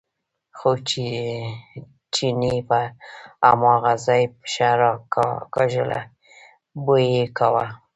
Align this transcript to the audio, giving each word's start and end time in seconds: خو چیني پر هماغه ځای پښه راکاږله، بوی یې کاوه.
خو 0.57 0.71
چیني 2.13 2.55
پر 2.69 2.85
هماغه 3.47 3.93
ځای 4.05 4.23
پښه 4.39 4.69
راکاږله، 4.81 6.01
بوی 6.83 7.05
یې 7.15 7.23
کاوه. 7.37 7.65